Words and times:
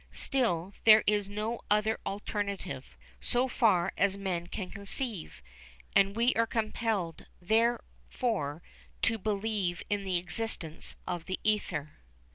Still, 0.13 0.73
there 0.83 1.03
is 1.05 1.29
no 1.29 1.61
other 1.69 1.99
alternative, 2.07 2.97
so 3.19 3.47
far 3.47 3.93
as 3.99 4.17
men 4.17 4.47
can 4.47 4.71
conceive, 4.71 5.43
and 5.95 6.15
we 6.15 6.33
are 6.33 6.47
compelled, 6.47 7.27
therefore, 7.39 8.63
to 9.03 9.19
believe 9.19 9.83
in 9.91 10.03
the 10.03 10.17
existence 10.17 10.95
of 11.05 11.25
the 11.25 11.39
ether. 11.43 11.99